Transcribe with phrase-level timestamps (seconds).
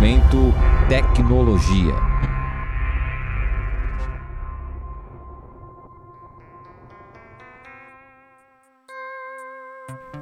[0.00, 0.54] Momento
[0.88, 1.92] Tecnologia.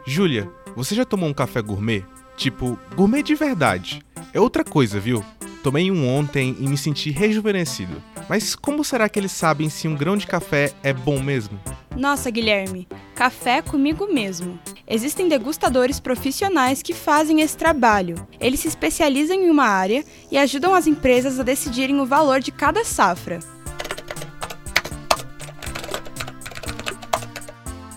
[0.04, 2.04] Júlia, você já tomou um café gourmet?
[2.36, 4.02] Tipo, gourmet de verdade.
[4.34, 5.24] É outra coisa, viu?
[5.62, 8.02] Tomei um ontem e me senti rejuvenescido.
[8.28, 11.56] Mas como será que eles sabem se um grão de café é bom mesmo?
[11.96, 14.58] Nossa, Guilherme, café comigo mesmo.
[14.90, 18.26] Existem degustadores profissionais que fazem esse trabalho.
[18.40, 22.50] Eles se especializam em uma área e ajudam as empresas a decidirem o valor de
[22.50, 23.40] cada safra.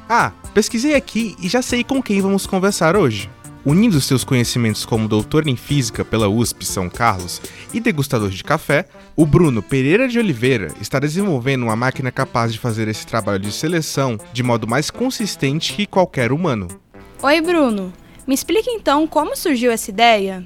[0.09, 3.29] Ah, pesquisei aqui e já sei com quem vamos conversar hoje.
[3.63, 7.39] Unindo seus conhecimentos como doutor em física pela USP São Carlos
[7.73, 8.85] e degustador de café,
[9.15, 13.51] o Bruno Pereira de Oliveira está desenvolvendo uma máquina capaz de fazer esse trabalho de
[13.51, 16.80] seleção de modo mais consistente que qualquer humano.
[17.23, 17.93] Oi, Bruno.
[18.27, 20.43] Me explique então como surgiu essa ideia?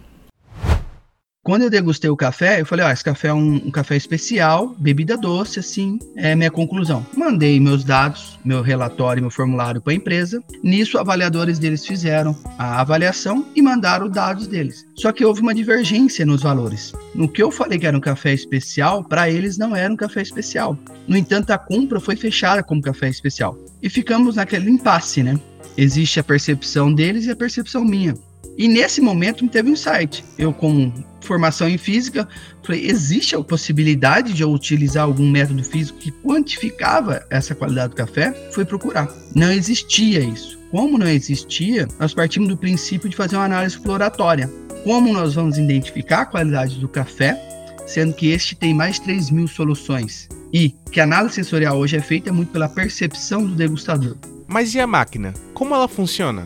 [1.42, 4.76] Quando eu degustei o café, eu falei, ó, esse café é um, um, café especial,
[4.78, 7.06] bebida doce, assim, é minha conclusão.
[7.16, 10.44] Mandei meus dados, meu relatório, meu formulário para a empresa.
[10.62, 14.86] Nisso, avaliadores deles fizeram a avaliação e mandaram os dados deles.
[14.96, 16.92] Só que houve uma divergência nos valores.
[17.14, 20.22] No que eu falei que era um café especial, para eles não era um café
[20.22, 20.78] especial.
[21.08, 23.58] No entanto, a compra foi fechada como café especial.
[23.82, 25.40] E ficamos naquele impasse, né?
[25.78, 28.16] Existe a percepção deles e a percepção minha.
[28.58, 30.24] E nesse momento teve um insight.
[30.38, 32.28] Eu, com formação em física,
[32.64, 37.96] falei: existe a possibilidade de eu utilizar algum método físico que quantificava essa qualidade do
[37.96, 38.32] café?
[38.52, 39.10] Fui procurar.
[39.36, 40.58] Não existia isso.
[40.72, 44.50] Como não existia, nós partimos do princípio de fazer uma análise exploratória.
[44.84, 47.38] Como nós vamos identificar a qualidade do café,
[47.88, 50.30] sendo que este tem mais de 3 mil soluções?
[50.54, 54.16] E que a análise sensorial hoje é feita muito pela percepção do degustador.
[54.48, 55.34] Mas e a máquina?
[55.54, 56.46] Como ela funciona?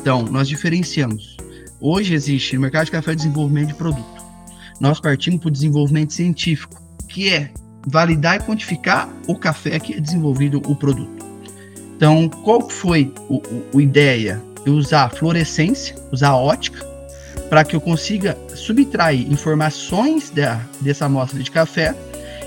[0.00, 1.36] Então, nós diferenciamos.
[1.80, 4.24] Hoje existe no mercado de café desenvolvimento de produto.
[4.80, 7.50] Nós partimos para o desenvolvimento científico, que é
[7.86, 11.24] validar e quantificar o café que é desenvolvido o produto.
[11.96, 13.12] Então, qual foi
[13.74, 14.42] a ideia?
[14.64, 16.84] Eu usar fluorescência, usar ótica,
[17.48, 21.94] para que eu consiga subtrair informações da, dessa amostra de café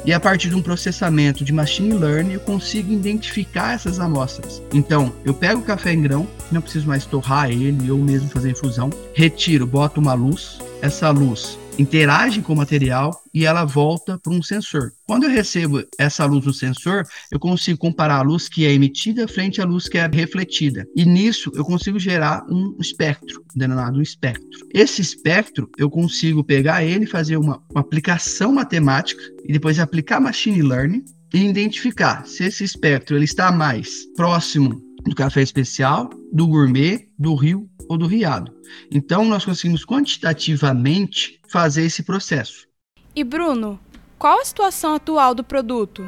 [0.06, 4.62] e a partir de um processamento de machine learning eu consigo identificar essas amostras.
[4.74, 8.52] Então, eu pego o café em grão, não preciso mais torrar ele ou mesmo fazer
[8.52, 14.34] infusão, retiro, boto uma luz, essa luz interage com o material e ela volta para
[14.34, 14.92] um sensor.
[15.08, 19.28] Quando eu recebo essa luz do sensor, eu consigo comparar a luz que é emitida
[19.28, 20.86] frente à luz que é refletida.
[20.94, 24.68] E nisso eu consigo gerar um espectro, denominado um espectro.
[24.74, 30.62] Esse espectro eu consigo pegar ele, fazer uma, uma aplicação matemática e depois aplicar machine
[30.62, 31.04] learning
[31.34, 37.36] e identificar se esse espectro ele está mais próximo do café especial, do gourmet, do
[37.36, 38.54] rio ou do riado.
[38.92, 42.68] Então, nós conseguimos quantitativamente fazer esse processo.
[43.16, 43.80] E Bruno,
[44.18, 46.08] qual a situação atual do produto?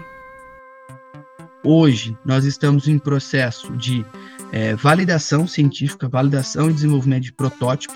[1.64, 4.06] Hoje, nós estamos em processo de
[4.52, 7.94] é, validação científica, validação e desenvolvimento de protótipo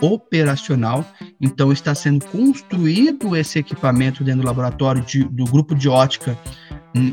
[0.00, 1.04] operacional.
[1.40, 6.36] Então, está sendo construído esse equipamento dentro do laboratório de, do grupo de ótica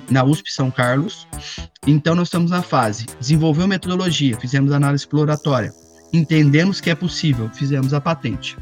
[0.09, 1.27] na USP São Carlos.
[1.85, 5.73] Então, nós estamos na fase desenvolveu metodologia, fizemos análise exploratória,
[6.15, 8.57] entendemos que é possível, fizemos a patente.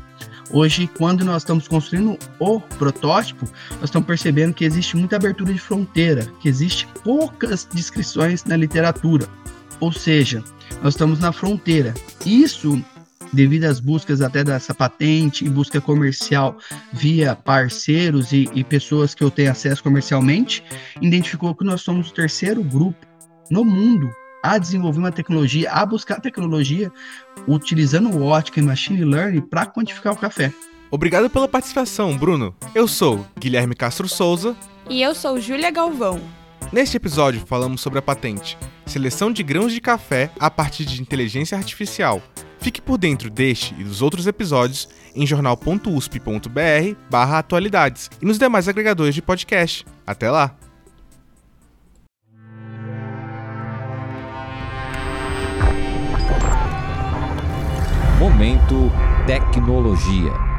[0.51, 3.47] Hoje, quando nós estamos construindo o protótipo,
[3.79, 9.27] nós estamos percebendo que existe muita abertura de fronteira, que existe poucas descrições na literatura.
[9.79, 10.43] Ou seja,
[10.83, 11.93] nós estamos na fronteira.
[12.25, 12.79] Isso
[13.33, 16.55] devido às buscas até dessa patente e busca comercial
[16.91, 20.63] via parceiros e, e pessoas que eu tenho acesso comercialmente,
[21.01, 23.07] identificou que nós somos o terceiro grupo
[23.49, 24.13] no mundo
[24.43, 26.91] a desenvolver uma tecnologia, a buscar tecnologia
[27.47, 30.53] utilizando ótica e machine learning para quantificar o café.
[30.91, 32.53] Obrigado pela participação, Bruno.
[32.75, 34.55] Eu sou Guilherme Castro Souza.
[34.89, 36.19] E eu sou Júlia Galvão.
[36.71, 41.57] Neste episódio falamos sobre a patente Seleção de grãos de café a partir de inteligência
[41.57, 42.21] artificial.
[42.59, 49.21] Fique por dentro deste e dos outros episódios em jornal.usp.br/atualidades e nos demais agregadores de
[49.21, 49.85] podcast.
[50.05, 50.53] Até lá.
[58.23, 58.89] Momento
[59.27, 60.52] Tecnologia.